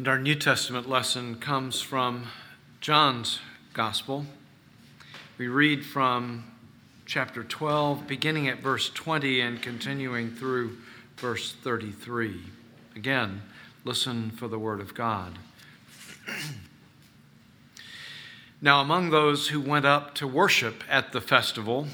[0.00, 2.28] And our New Testament lesson comes from
[2.80, 3.38] John's
[3.74, 4.24] Gospel.
[5.36, 6.50] We read from
[7.04, 10.78] chapter 12, beginning at verse 20 and continuing through
[11.18, 12.40] verse 33.
[12.96, 13.42] Again,
[13.84, 15.38] listen for the Word of God.
[18.62, 21.88] now, among those who went up to worship at the festival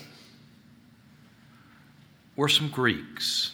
[2.36, 3.50] were some Greeks.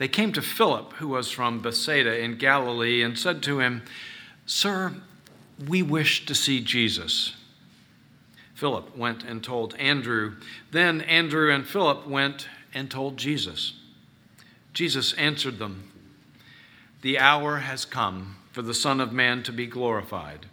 [0.00, 3.82] They came to Philip, who was from Bethsaida in Galilee, and said to him,
[4.46, 4.94] Sir,
[5.68, 7.34] we wish to see Jesus.
[8.54, 10.36] Philip went and told Andrew.
[10.70, 13.74] Then Andrew and Philip went and told Jesus.
[14.72, 15.92] Jesus answered them,
[17.02, 20.46] The hour has come for the Son of Man to be glorified.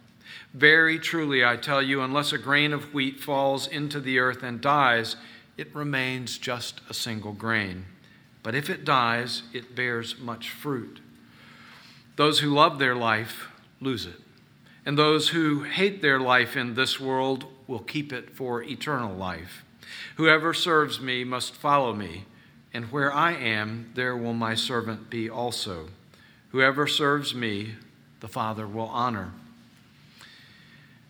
[0.54, 4.60] Very truly, I tell you, unless a grain of wheat falls into the earth and
[4.60, 5.16] dies,
[5.56, 7.86] it remains just a single grain.
[8.48, 11.02] But if it dies, it bears much fruit.
[12.16, 13.50] Those who love their life
[13.82, 14.22] lose it,
[14.86, 19.66] and those who hate their life in this world will keep it for eternal life.
[20.16, 22.24] Whoever serves me must follow me,
[22.74, 25.90] and where I am, there will my servant be also.
[26.52, 27.74] Whoever serves me,
[28.22, 29.34] the Father will honor.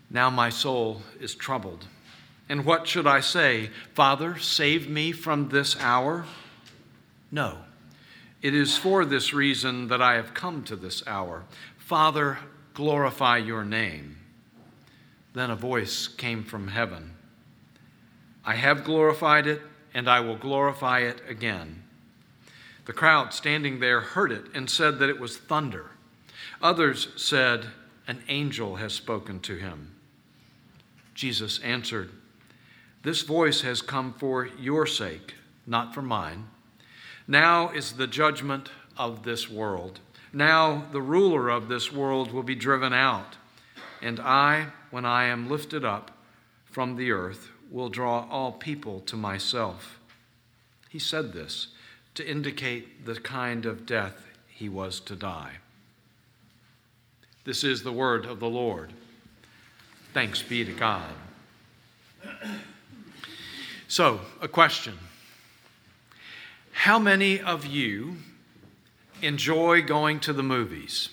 [0.09, 1.85] Now my soul is troubled.
[2.49, 3.69] And what should I say?
[3.93, 6.25] Father, save me from this hour?
[7.31, 7.59] No.
[8.41, 11.45] It is for this reason that I have come to this hour.
[11.77, 12.39] Father,
[12.73, 14.17] glorify your name.
[15.33, 17.13] Then a voice came from heaven
[18.47, 19.61] I have glorified it,
[19.93, 21.83] and I will glorify it again.
[22.85, 25.91] The crowd standing there heard it and said that it was thunder.
[26.61, 27.65] Others said,
[28.07, 29.95] An angel has spoken to him.
[31.13, 32.11] Jesus answered,
[33.03, 36.47] This voice has come for your sake, not for mine.
[37.27, 39.99] Now is the judgment of this world.
[40.31, 43.35] Now the ruler of this world will be driven out.
[44.01, 46.11] And I, when I am lifted up
[46.65, 49.99] from the earth, will draw all people to myself.
[50.89, 51.67] He said this
[52.15, 55.53] to indicate the kind of death he was to die.
[57.43, 58.93] This is the word of the Lord.
[60.13, 61.13] Thanks be to God.
[63.89, 64.97] So, a question.
[66.77, 68.17] How many of you
[69.23, 71.09] enjoy going to the movies?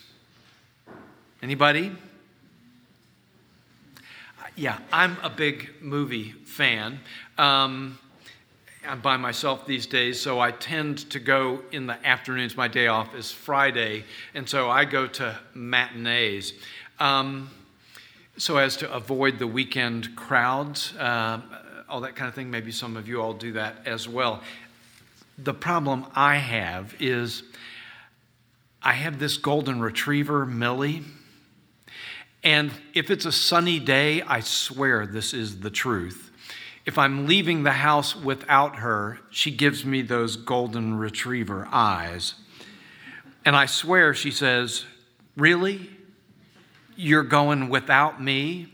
[1.43, 1.91] Anybody?
[4.57, 7.01] Yeah, I'm a big movie fan.
[7.39, 7.99] Um,
[8.87, 12.59] I'm by myself these days, so I tend to go in the afternoons.
[12.59, 14.05] My day off is Friday,
[14.35, 16.53] and so I go to matinees.
[17.01, 17.49] Um,
[18.37, 21.41] so as to avoid the weekend crowds, uh,
[21.89, 22.51] all that kind of thing.
[22.51, 24.43] Maybe some of you all do that as well
[25.39, 27.43] the problem I have is
[28.83, 31.03] I have this golden retriever, Millie.
[32.43, 36.31] And if it's a sunny day, I swear this is the truth.
[36.85, 42.35] If I'm leaving the house without her, she gives me those golden retriever eyes.
[43.47, 44.85] And I swear she says,
[45.37, 45.91] Really?
[46.97, 48.69] You're going without me?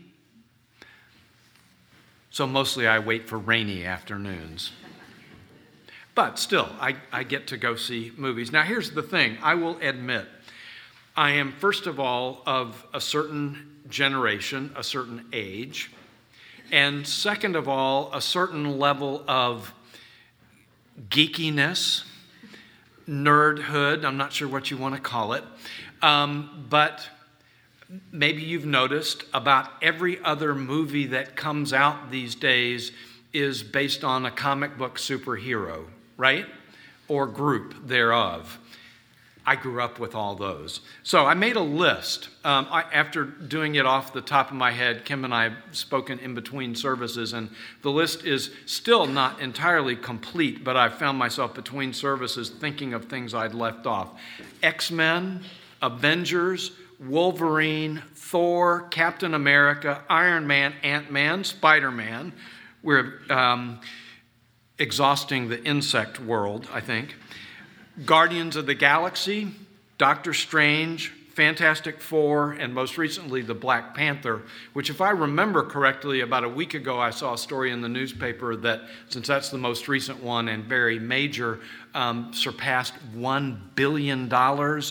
[2.29, 4.71] So mostly I wait for rainy afternoons.
[6.13, 8.51] But still, I, I get to go see movies.
[8.51, 10.27] Now, here's the thing I will admit,
[11.15, 15.91] I am, first of all, of a certain generation, a certain age,
[16.71, 19.73] and second of all, a certain level of
[21.09, 22.03] geekiness,
[23.07, 24.05] nerdhood.
[24.05, 25.43] I'm not sure what you want to call it.
[26.01, 27.07] Um, but
[28.11, 32.91] maybe you've noticed about every other movie that comes out these days
[33.33, 35.85] is based on a comic book superhero
[36.17, 36.45] right?
[37.07, 38.59] Or group thereof.
[39.45, 40.81] I grew up with all those.
[41.01, 42.29] So I made a list.
[42.43, 45.57] Um, I, after doing it off the top of my head, Kim and I have
[45.71, 47.49] spoken in between services, and
[47.81, 53.05] the list is still not entirely complete, but I found myself between services thinking of
[53.05, 54.09] things I'd left off
[54.61, 55.41] X Men,
[55.81, 62.31] Avengers, Wolverine, Thor, Captain America, Iron Man, Ant Man, Spider Man.
[62.83, 63.21] We're.
[63.29, 63.79] Um,
[64.81, 67.15] exhausting the insect world, I think.
[68.03, 69.51] Guardians of the Galaxy,
[69.99, 74.41] Doctor Strange, Fantastic Four, and most recently, The Black Panther,
[74.73, 77.89] which, if I remember correctly, about a week ago I saw a story in the
[77.89, 81.59] newspaper that, since that's the most recent one and very major,
[81.93, 84.33] um, surpassed $1 billion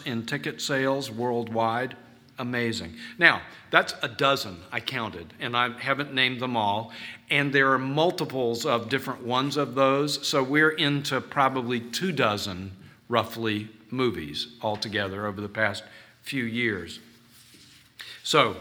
[0.06, 1.96] in ticket sales worldwide.
[2.40, 2.94] Amazing.
[3.18, 6.90] Now, that's a dozen I counted, and I haven't named them all.
[7.28, 12.72] And there are multiples of different ones of those, so we're into probably two dozen,
[13.10, 15.84] roughly, movies altogether over the past
[16.22, 16.98] few years.
[18.22, 18.56] So,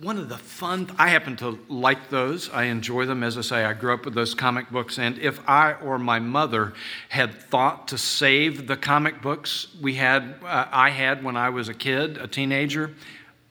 [0.00, 2.50] one of the fun, I happen to like those.
[2.50, 3.22] I enjoy them.
[3.22, 4.98] As I say, I grew up with those comic books.
[4.98, 6.74] And if I or my mother
[7.10, 11.68] had thought to save the comic books we had, uh, I had when I was
[11.68, 12.92] a kid, a teenager,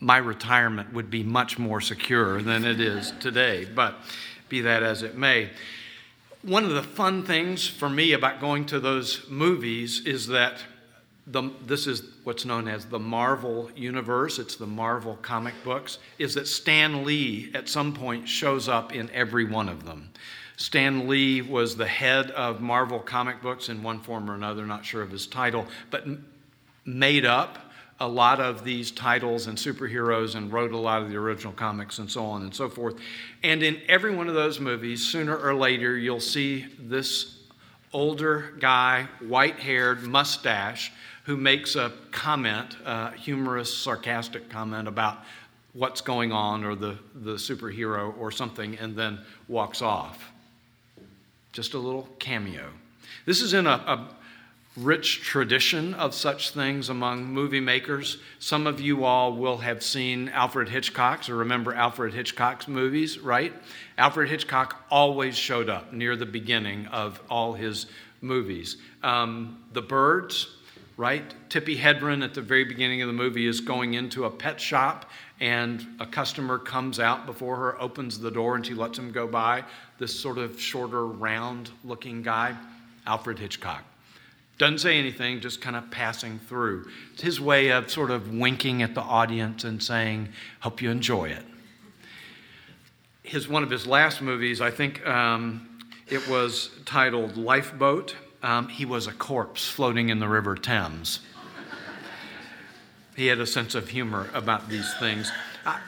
[0.01, 3.63] my retirement would be much more secure than it is today.
[3.63, 3.95] But
[4.49, 5.49] be that as it may.
[6.41, 10.57] One of the fun things for me about going to those movies is that
[11.27, 16.33] the, this is what's known as the Marvel universe, it's the Marvel comic books, is
[16.33, 20.09] that Stan Lee at some point shows up in every one of them.
[20.57, 24.85] Stan Lee was the head of Marvel comic books in one form or another, not
[24.85, 26.05] sure of his title, but
[26.85, 31.15] made up a lot of these titles and superheroes and wrote a lot of the
[31.15, 32.95] original comics and so on and so forth.
[33.43, 37.39] And in every one of those movies, sooner or later, you'll see this
[37.93, 40.91] older guy, white haired, mustache,
[41.23, 45.19] who makes a comment, a humorous, sarcastic comment about
[45.73, 50.31] what's going on or the, the superhero or something, and then walks off.
[51.51, 52.69] Just a little cameo.
[53.25, 54.09] This is in a, a
[54.75, 58.17] rich tradition of such things among movie makers.
[58.39, 63.53] Some of you all will have seen Alfred Hitchcock's or remember Alfred Hitchcock's movies, right?
[63.97, 67.85] Alfred Hitchcock always showed up near the beginning of all his
[68.21, 68.77] movies.
[69.03, 70.47] Um, the Birds,
[70.97, 71.33] right?
[71.49, 75.09] Tippi Hedren at the very beginning of the movie is going into a pet shop
[75.39, 79.27] and a customer comes out before her, opens the door, and she lets him go
[79.27, 79.63] by.
[79.97, 82.55] This sort of shorter, round looking guy,
[83.05, 83.83] Alfred Hitchcock.
[84.57, 86.87] Doesn't say anything, just kind of passing through.
[87.13, 90.29] It's his way of sort of winking at the audience and saying,
[90.59, 91.43] Hope you enjoy it.
[93.23, 98.85] His, one of his last movies, I think um, it was titled Lifeboat um, he
[98.85, 101.21] was a corpse floating in the River Thames.
[103.15, 105.31] he had a sense of humor about these things.
[105.65, 105.79] Uh,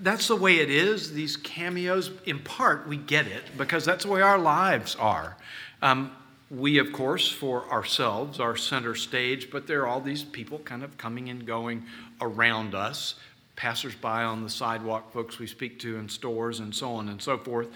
[0.00, 2.10] that's the way it is, these cameos.
[2.26, 5.36] In part, we get it because that's the way our lives are.
[5.80, 6.14] Um,
[6.50, 10.84] we, of course, for ourselves, are center stage, but there are all these people kind
[10.84, 11.84] of coming and going
[12.20, 13.14] around us
[13.56, 17.38] passersby on the sidewalk, folks we speak to in stores, and so on and so
[17.38, 17.68] forth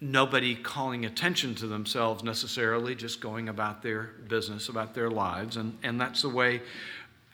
[0.00, 5.56] nobody calling attention to themselves necessarily, just going about their business, about their lives.
[5.56, 6.62] And, and that's the way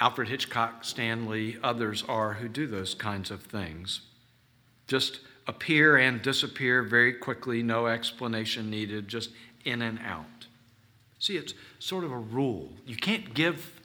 [0.01, 4.01] Alfred Hitchcock, Stan Lee, others are who do those kinds of things.
[4.87, 9.31] Just appear and disappear very quickly, no explanation needed, just
[9.65, 10.27] in and out.
[11.19, 12.73] See, it's sort of a rule.
[12.87, 13.81] You can't give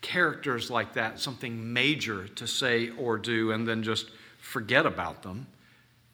[0.00, 5.46] characters like that something major to say or do and then just forget about them.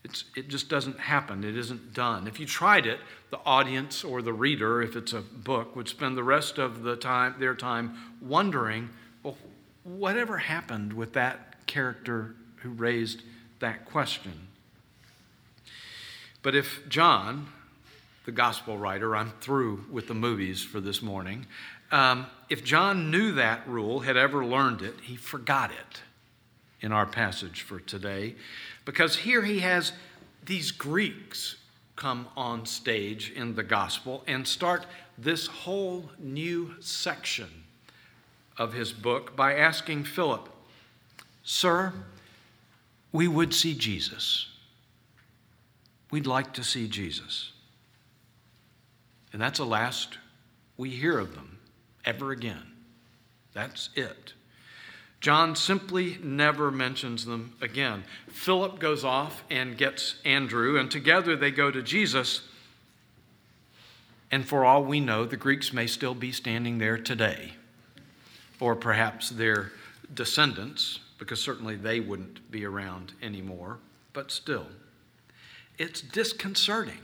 [0.04, 1.44] It's, it just doesn't happen.
[1.44, 2.26] It isn't done.
[2.28, 3.00] If you tried it,
[3.30, 6.96] the audience or the reader, if it's a book, would spend the rest of the
[6.96, 8.90] time, their time wondering,
[9.22, 9.36] well,
[9.82, 13.22] whatever happened with that character who raised
[13.58, 14.48] that question?
[16.42, 17.48] But if John,
[18.24, 21.46] the gospel writer, I'm through with the movies for this morning,
[21.90, 26.02] um, if John knew that rule, had ever learned it, he forgot it
[26.80, 28.34] in our passage for today.
[28.84, 29.92] Because here he has
[30.44, 31.56] these Greeks
[31.96, 34.86] come on stage in the gospel and start
[35.16, 37.64] this whole new section
[38.56, 40.48] of his book by asking Philip,
[41.42, 41.92] Sir,
[43.12, 44.48] we would see Jesus.
[46.10, 47.52] We'd like to see Jesus.
[49.32, 50.18] And that's the last
[50.76, 51.58] we hear of them
[52.04, 52.62] ever again.
[53.52, 54.34] That's it.
[55.20, 58.04] John simply never mentions them again.
[58.28, 62.42] Philip goes off and gets Andrew, and together they go to Jesus.
[64.30, 67.52] And for all we know, the Greeks may still be standing there today,
[68.60, 69.72] or perhaps their
[70.14, 73.78] descendants, because certainly they wouldn't be around anymore,
[74.12, 74.66] but still.
[75.78, 77.00] It's disconcerting.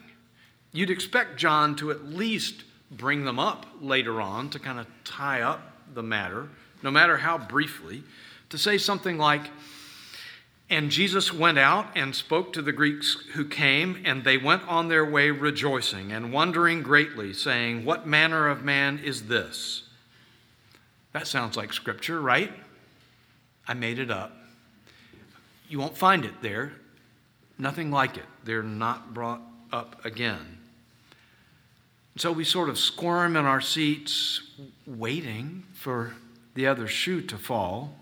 [0.72, 5.40] You'd expect John to at least bring them up later on to kind of tie
[5.40, 6.48] up the matter
[6.84, 8.04] no matter how briefly,
[8.50, 9.50] to say something like,
[10.68, 14.88] and Jesus went out and spoke to the Greeks who came, and they went on
[14.88, 19.88] their way rejoicing and wondering greatly, saying, What manner of man is this?
[21.12, 22.52] That sounds like scripture, right?
[23.66, 24.32] I made it up.
[25.68, 26.72] You won't find it there.
[27.58, 28.26] Nothing like it.
[28.44, 29.40] They're not brought
[29.72, 30.58] up again.
[32.16, 34.42] So we sort of squirm in our seats,
[34.86, 36.14] waiting for
[36.54, 37.96] the other shoe to fall.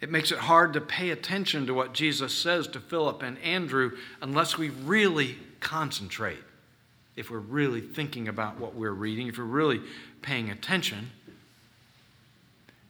[0.00, 3.92] It makes it hard to pay attention to what Jesus says to Philip and Andrew
[4.20, 6.42] unless we really concentrate.
[7.14, 9.80] If we're really thinking about what we're reading, if we're really
[10.22, 11.10] paying attention.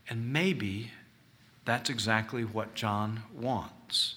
[0.08, 0.90] And maybe
[1.64, 4.16] that's exactly what John wants.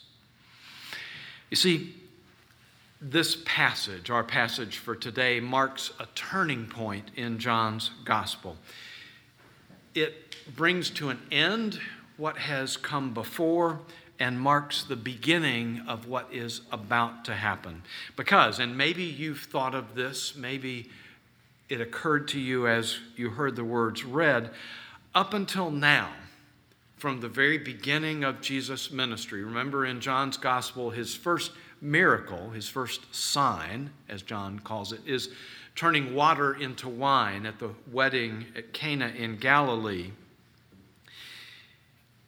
[1.50, 1.96] You see,
[3.02, 8.58] this passage, our passage for today, marks a turning point in John's gospel.
[9.94, 10.25] It
[10.56, 11.80] brings to an end
[12.18, 13.80] what has come before
[14.20, 17.82] and marks the beginning of what is about to happen.
[18.16, 20.90] Because, and maybe you've thought of this, maybe
[21.68, 24.52] it occurred to you as you heard the words read,
[25.14, 26.12] up until now,
[26.98, 32.70] from the very beginning of Jesus' ministry, remember in John's gospel, his first miracle, his
[32.70, 35.30] first sign, as John calls it, is
[35.76, 40.12] turning water into wine at the wedding at Cana in Galilee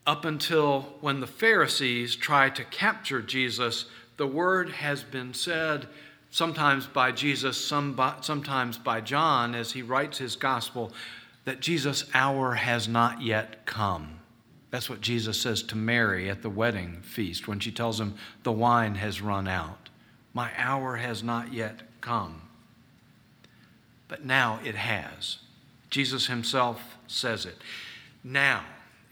[0.07, 3.85] up until when the Pharisees try to capture Jesus,
[4.15, 5.87] the word has been said
[6.31, 10.93] sometimes by Jesus, some by, sometimes by John as he writes his gospel,
[11.43, 14.19] that Jesus' hour has not yet come.
[14.71, 18.51] That's what Jesus says to Mary at the wedding feast when she tells him, The
[18.51, 19.89] wine has run out.
[20.33, 22.43] My hour has not yet come.
[24.07, 25.39] But now it has.
[25.89, 27.57] Jesus himself says it.
[28.23, 28.63] Now,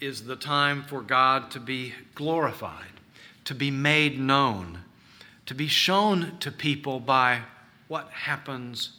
[0.05, 3.01] is the time for God to be glorified,
[3.43, 4.79] to be made known,
[5.47, 7.41] to be shown to people by
[7.87, 8.91] what happens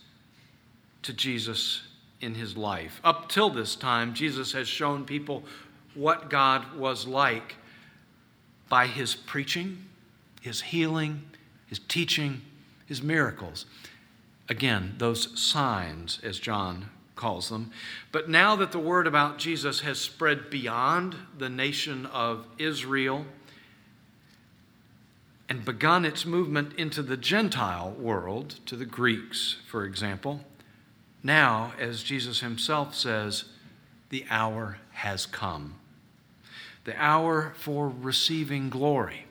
[1.03, 1.83] to Jesus
[2.21, 3.01] in his life.
[3.05, 5.45] Up till this time, Jesus has shown people
[5.95, 7.57] what God was like
[8.69, 9.85] by his preaching,
[10.41, 11.23] his healing,
[11.69, 12.43] his teaching,
[12.87, 13.67] his miracles.
[14.49, 17.73] Again, those signs, as John calls them.
[18.13, 23.25] But now that the word about Jesus has spread beyond the nation of Israel
[25.49, 30.41] and begun its movement into the Gentile world, to the Greeks, for example,
[31.23, 33.47] now, as Jesus himself says,
[34.11, 35.75] the hour has come.
[36.85, 39.27] The hour for receiving glory,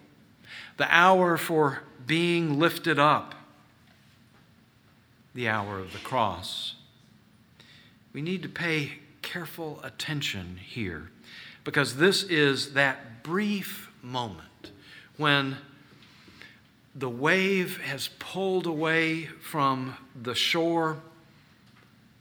[0.76, 3.36] the hour for being lifted up,
[5.34, 6.76] the hour of the cross
[8.16, 11.12] we need to pay careful attention here
[11.66, 14.72] because this is that brief moment
[15.18, 15.58] when
[16.96, 20.98] the wave has pulled away from the shore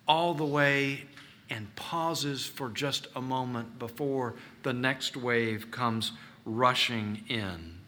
[0.08, 1.04] all the way
[1.48, 4.34] and pauses for just a moment before
[4.64, 6.10] the next wave comes
[6.44, 7.78] rushing in.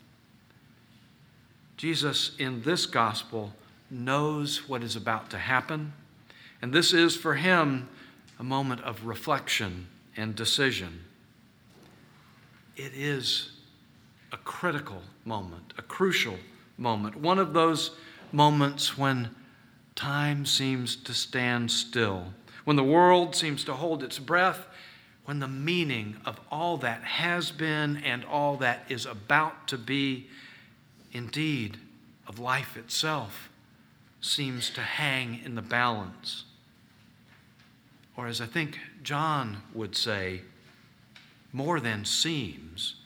[1.76, 3.52] Jesus in this gospel
[3.90, 5.92] knows what is about to happen,
[6.62, 7.88] and this is for him
[8.38, 9.86] a moment of reflection
[10.16, 11.04] and decision.
[12.76, 13.52] It is
[14.32, 16.36] a critical moment, a crucial
[16.78, 17.92] moment, one of those
[18.32, 19.30] moments when
[19.94, 22.34] time seems to stand still,
[22.64, 24.66] when the world seems to hold its breath,
[25.24, 30.28] when the meaning of all that has been and all that is about to be,
[31.12, 31.78] indeed,
[32.28, 33.48] of life itself,
[34.26, 36.44] seems to hang in the balance
[38.16, 40.40] or as I think John would say,
[41.52, 42.96] more than seems,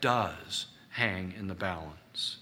[0.00, 2.38] does hang in the balance.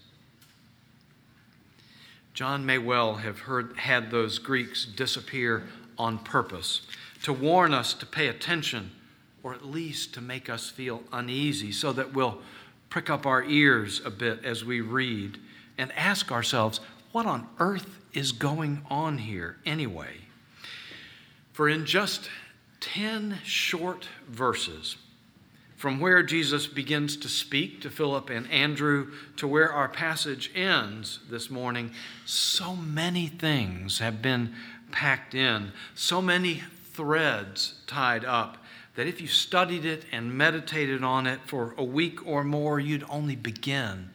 [2.34, 5.64] John may well have heard, had those Greeks disappear
[5.98, 6.82] on purpose
[7.22, 8.92] to warn us to pay attention
[9.42, 12.38] or at least to make us feel uneasy so that we'll
[12.90, 15.38] prick up our ears a bit as we read
[15.78, 16.80] and ask ourselves,
[17.12, 20.16] what on earth is going on here anyway?
[21.52, 22.30] For in just
[22.80, 24.96] 10 short verses,
[25.76, 31.20] from where Jesus begins to speak to Philip and Andrew to where our passage ends
[31.30, 31.92] this morning,
[32.26, 34.54] so many things have been
[34.92, 36.62] packed in, so many
[36.92, 38.58] threads tied up,
[38.94, 43.04] that if you studied it and meditated on it for a week or more, you'd
[43.08, 44.10] only begin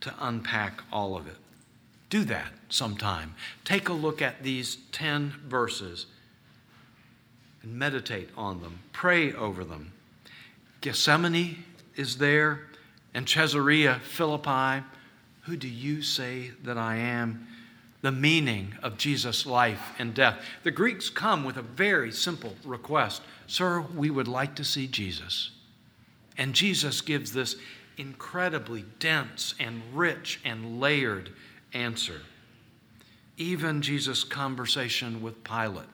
[0.00, 1.36] to unpack all of it.
[2.10, 3.34] Do that sometime.
[3.64, 6.06] Take a look at these 10 verses
[7.62, 9.92] and meditate on them, pray over them.
[10.80, 11.64] Gethsemane
[11.94, 12.66] is there,
[13.14, 14.84] and Caesarea Philippi.
[15.42, 17.46] Who do you say that I am?
[18.02, 20.40] The meaning of Jesus' life and death.
[20.62, 25.50] The Greeks come with a very simple request Sir, we would like to see Jesus.
[26.38, 27.56] And Jesus gives this
[27.96, 31.30] incredibly dense and rich and layered
[31.72, 32.20] answer.
[33.36, 35.88] Even Jesus' conversation with Pilate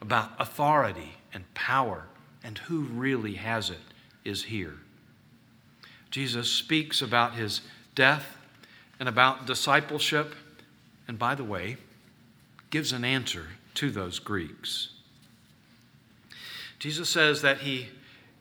[0.00, 2.04] about authority and power
[2.42, 3.78] and who really has it
[4.24, 4.74] is here.
[6.10, 7.60] Jesus speaks about his
[7.94, 8.36] death
[8.98, 10.34] and about discipleship,
[11.06, 11.76] and by the way,
[12.70, 14.90] gives an answer to those Greeks.
[16.78, 17.88] Jesus says that he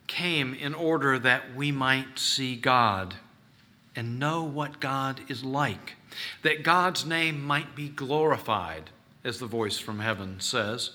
[0.08, 3.16] came in order that we might see God
[3.96, 5.96] and know what God is like,
[6.42, 8.90] that God's name might be glorified,
[9.24, 10.92] as the voice from heaven says,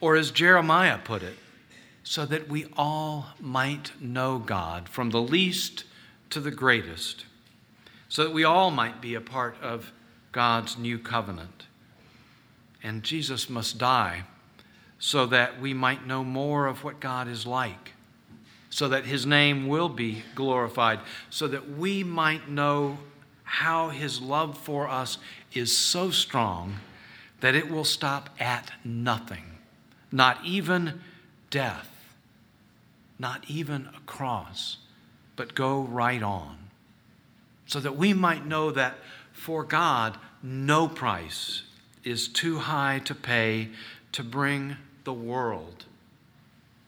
[0.00, 1.36] or as Jeremiah put it,
[2.02, 5.84] so that we all might know God from the least
[6.30, 7.24] to the greatest,
[8.08, 9.92] so that we all might be a part of
[10.32, 11.66] God's new covenant.
[12.82, 14.24] And Jesus must die
[14.98, 17.92] so that we might know more of what God is like,
[18.70, 22.98] so that his name will be glorified, so that we might know
[23.44, 25.18] how his love for us
[25.52, 26.74] is so strong
[27.40, 29.44] that it will stop at nothing,
[30.10, 31.00] not even
[31.50, 31.88] death,
[33.18, 34.78] not even a cross,
[35.36, 36.56] but go right on,
[37.66, 38.94] so that we might know that
[39.32, 41.62] for God, no price
[42.02, 43.70] is too high to pay
[44.12, 45.84] to bring the world,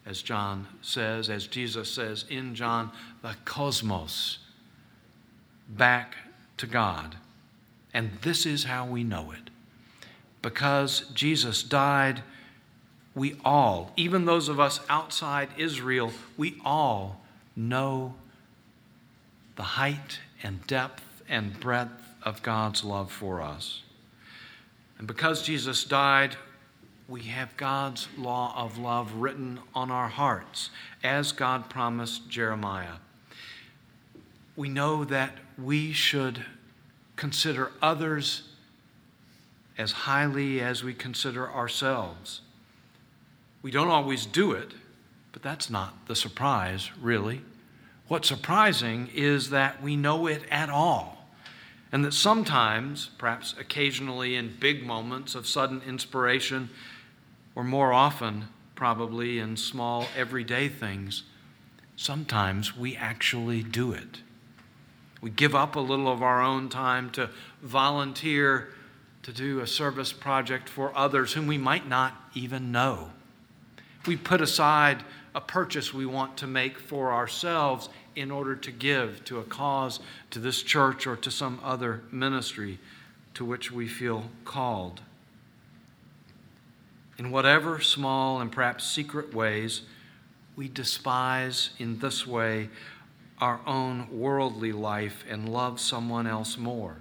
[0.04, 4.38] as John says, as Jesus says in John, the cosmos,
[5.68, 6.16] back
[6.58, 7.16] to God.
[7.92, 9.50] And this is how we know it.
[10.42, 12.22] Because Jesus died,
[13.14, 17.22] we all, even those of us outside Israel, we all
[17.56, 18.14] know
[19.56, 23.82] the height and depth and breadth of God's love for us.
[24.98, 26.36] And because Jesus died,
[27.08, 30.70] we have God's law of love written on our hearts,
[31.02, 32.96] as God promised Jeremiah.
[34.56, 36.44] We know that we should
[37.16, 38.42] consider others
[39.78, 42.40] as highly as we consider ourselves.
[43.62, 44.72] We don't always do it,
[45.32, 47.42] but that's not the surprise, really.
[48.08, 51.26] What's surprising is that we know it at all,
[51.90, 56.70] and that sometimes, perhaps occasionally in big moments of sudden inspiration,
[57.54, 61.24] or more often, probably in small everyday things,
[61.96, 64.20] sometimes we actually do it.
[65.20, 67.30] We give up a little of our own time to
[67.62, 68.68] volunteer
[69.22, 73.10] to do a service project for others whom we might not even know.
[74.06, 75.02] We put aside
[75.34, 80.00] a purchase we want to make for ourselves in order to give to a cause,
[80.30, 82.78] to this church, or to some other ministry
[83.34, 85.00] to which we feel called
[87.18, 89.82] in whatever small and perhaps secret ways
[90.54, 92.68] we despise in this way
[93.40, 96.96] our own worldly life and love someone else more.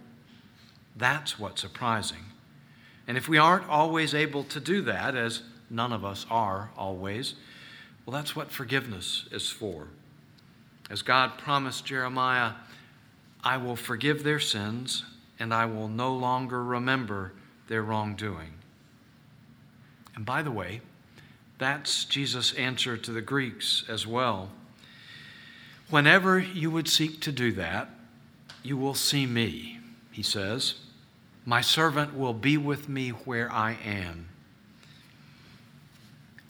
[0.96, 2.26] That's what's surprising.
[3.08, 7.36] And if we aren't always able to do that, as none of us are always,
[8.06, 9.88] well, that's what forgiveness is for.
[10.90, 12.54] As God promised Jeremiah,
[13.44, 15.04] I will forgive their sins
[15.40, 17.34] and I will no longer remember
[17.68, 18.54] their wrongdoing.
[20.16, 20.82] And by the way,
[21.58, 24.50] that's Jesus' answer to the Greeks as well.
[25.90, 27.90] Whenever you would seek to do that,
[28.64, 29.80] you will see me,
[30.12, 30.76] he says.
[31.46, 34.30] My servant will be with me where I am.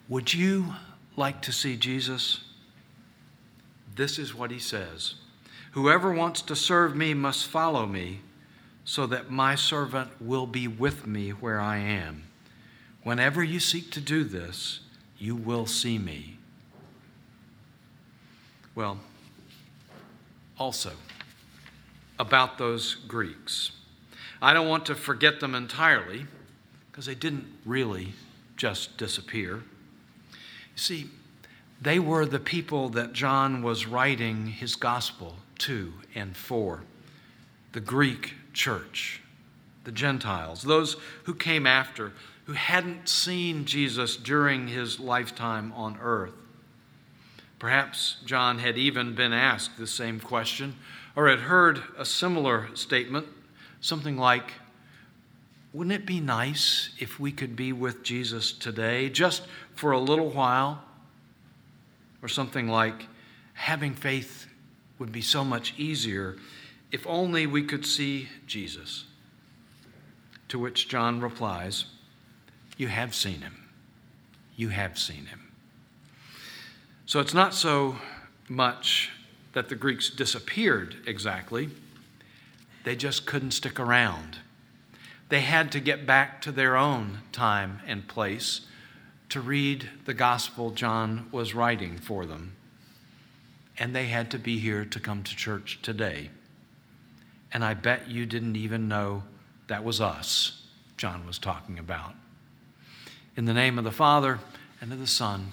[0.08, 0.74] Would you
[1.16, 2.40] like to see Jesus?
[3.94, 5.14] This is what he says
[5.72, 8.20] Whoever wants to serve me must follow me,
[8.86, 12.22] so that my servant will be with me where I am.
[13.02, 14.80] Whenever you seek to do this,
[15.18, 16.38] you will see me.
[18.74, 19.00] Well,
[20.58, 20.92] also,
[22.18, 23.72] about those Greeks.
[24.40, 26.26] I don't want to forget them entirely
[26.90, 28.14] because they didn't really
[28.56, 29.56] just disappear.
[29.56, 31.06] You see,
[31.80, 36.82] they were the people that John was writing his gospel to and for
[37.72, 39.20] the Greek church,
[39.84, 42.12] the Gentiles, those who came after,
[42.44, 46.32] who hadn't seen Jesus during his lifetime on earth.
[47.58, 50.76] Perhaps John had even been asked the same question
[51.14, 53.26] or had heard a similar statement,
[53.80, 54.52] something like,
[55.72, 59.42] Wouldn't it be nice if we could be with Jesus today, just
[59.74, 60.82] for a little while?
[62.22, 63.06] Or something like,
[63.54, 64.46] Having faith
[64.98, 66.36] would be so much easier
[66.92, 69.04] if only we could see Jesus.
[70.48, 71.86] To which John replies,
[72.76, 73.64] you have seen him.
[74.56, 75.52] You have seen him.
[77.06, 77.96] So it's not so
[78.48, 79.12] much
[79.52, 81.70] that the Greeks disappeared exactly,
[82.84, 84.38] they just couldn't stick around.
[85.28, 88.62] They had to get back to their own time and place
[89.28, 92.54] to read the gospel John was writing for them.
[93.78, 96.30] And they had to be here to come to church today.
[97.52, 99.22] And I bet you didn't even know
[99.68, 100.62] that was us
[100.96, 102.14] John was talking about.
[103.36, 104.40] In the name of the Father,
[104.80, 105.52] and of the Son,